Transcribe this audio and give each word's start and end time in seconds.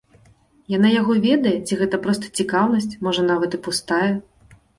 Яна 0.77 0.89
яго 0.93 1.13
ведае, 1.25 1.53
ці 1.67 1.77
гэта 1.81 1.99
проста 2.07 2.25
цікаўнасць, 2.41 2.89
можа 3.05 3.21
нават 3.29 3.51
і 3.61 3.61
пустая? 3.71 4.11